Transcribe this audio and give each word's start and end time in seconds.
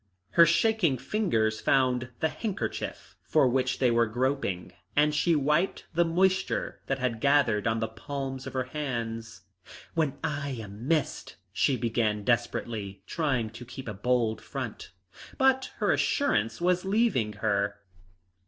Her 0.31 0.47
shaking 0.47 0.97
fingers 0.97 1.61
found 1.61 2.09
the 2.21 2.29
handkerchief 2.29 3.15
for 3.21 3.47
which 3.47 3.77
they 3.77 3.91
were 3.91 4.07
groping, 4.07 4.71
and 4.95 5.13
she 5.13 5.35
wiped 5.35 5.85
the 5.93 6.03
moisture 6.03 6.81
that 6.87 6.97
had 6.97 7.21
gathered 7.21 7.67
on 7.67 7.81
the 7.81 7.87
palms 7.87 8.47
of 8.47 8.53
her 8.53 8.63
hands. 8.63 9.41
"When 9.93 10.17
I 10.23 10.57
am 10.59 10.87
missed" 10.87 11.35
she 11.53 11.77
began 11.77 12.23
desperately, 12.23 13.03
trying 13.05 13.51
to 13.51 13.63
keep 13.63 13.87
a 13.87 13.93
bold 13.93 14.41
front, 14.41 14.89
but 15.37 15.69
her 15.77 15.91
assurance 15.91 16.59
was 16.59 16.83
leaving 16.83 17.33
her. 17.33 17.79